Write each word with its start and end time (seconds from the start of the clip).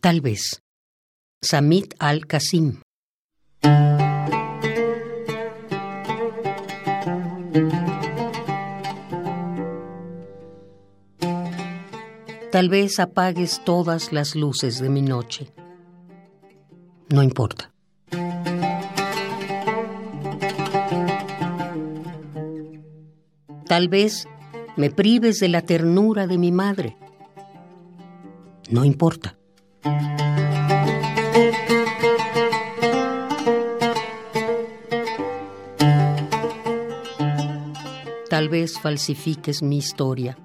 Tal 0.00 0.20
vez. 0.20 0.62
Samit 1.42 1.94
al-Qasim. 1.98 2.82
Tal 12.52 12.68
vez 12.68 13.00
apagues 13.00 13.60
todas 13.64 14.12
las 14.12 14.36
luces 14.36 14.78
de 14.78 14.88
mi 14.88 15.02
noche. 15.02 15.52
No 17.08 17.24
importa. 17.24 17.72
Tal 23.66 23.88
vez 23.88 24.28
me 24.76 24.90
prives 24.90 25.40
de 25.40 25.48
la 25.48 25.62
ternura 25.62 26.28
de 26.28 26.38
mi 26.38 26.52
madre. 26.52 26.96
No 28.70 28.84
importa. 28.84 29.37
Tal 38.28 38.48
vez 38.48 38.78
falsifiques 38.78 39.62
mi 39.62 39.78
historia. 39.78 40.38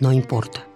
No 0.00 0.12
importa. 0.12 0.66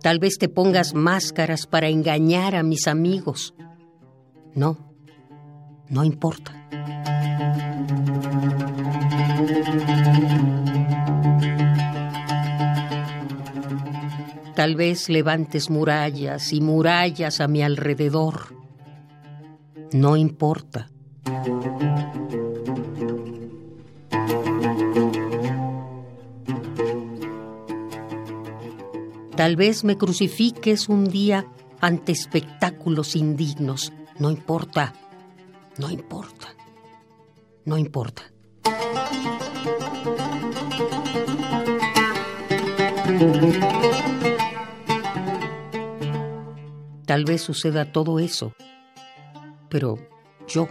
Tal 0.00 0.18
vez 0.18 0.38
te 0.38 0.48
pongas 0.48 0.94
máscaras 0.94 1.66
para 1.66 1.88
engañar 1.88 2.56
a 2.56 2.62
mis 2.62 2.88
amigos. 2.88 3.54
No, 4.54 4.76
no 5.88 6.04
importa. 6.04 6.52
Tal 14.54 14.76
vez 14.76 15.08
levantes 15.08 15.70
murallas 15.70 16.52
y 16.52 16.60
murallas 16.60 17.40
a 17.40 17.48
mi 17.48 17.62
alrededor. 17.62 18.54
No 19.92 20.16
importa. 20.16 20.90
Tal 29.34 29.56
vez 29.56 29.84
me 29.84 29.96
crucifiques 29.96 30.90
un 30.90 31.06
día 31.06 31.46
ante 31.80 32.12
espectáculos 32.12 33.16
indignos. 33.16 33.90
No 34.20 34.30
importa. 34.30 34.92
No 35.78 35.90
importa. 35.90 36.54
No 37.64 37.78
importa. 37.78 38.22
Tal 47.06 47.24
vez 47.24 47.40
suceda 47.40 47.90
todo 47.90 48.18
eso, 48.18 48.52
pero 49.70 49.98
yo 50.46 50.68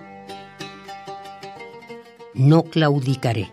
no 2.35 2.63
claudicaré. 2.65 3.51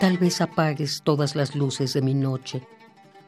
Tal 0.00 0.16
vez 0.16 0.40
apagues 0.40 1.02
todas 1.04 1.36
las 1.36 1.54
luces 1.54 1.92
de 1.92 2.00
mi 2.00 2.14
noche, 2.14 2.66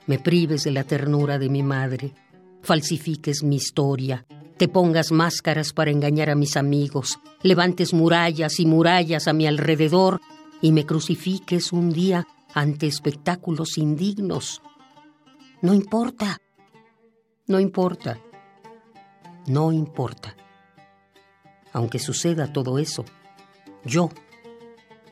me 0.06 0.19
prives 0.19 0.65
de 0.65 0.70
la 0.70 0.84
ternura 0.84 1.39
de 1.39 1.51
mi 1.51 1.62
madre, 1.62 2.14
falsifiques 2.62 3.42
mi 3.42 3.56
historia, 3.56 4.25
te 4.56 4.69
pongas 4.69 5.12
máscaras 5.12 5.75
para 5.75 5.91
engañar 5.91 6.31
a 6.31 6.34
mis 6.34 6.57
amigos, 6.57 7.20
levantes 7.42 7.92
murallas 7.92 8.58
y 8.58 8.64
murallas 8.64 9.29
a 9.29 9.35
mi 9.35 9.47
alrededor 9.47 10.23
y 10.63 10.73
me 10.73 10.86
crucifiques 10.86 11.74
un 11.74 11.92
día 11.92 12.27
ante 12.55 12.86
espectáculos 12.86 13.77
indignos. 13.77 14.63
No 15.61 15.74
importa, 15.74 16.41
no 17.48 17.61
importa, 17.61 18.18
no 19.47 19.73
importa. 19.73 20.35
Aunque 21.74 21.98
suceda 21.98 22.51
todo 22.51 22.79
eso, 22.79 23.05
yo 23.85 24.08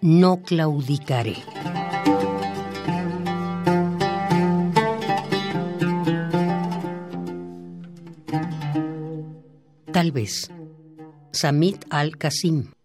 no 0.02 0.42
claudicaré. 0.42 1.36
Tal 9.92 10.12
vez. 10.12 10.50
Samit 11.32 11.84
al-Qasim. 11.90 12.79